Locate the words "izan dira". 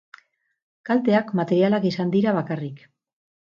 1.91-2.35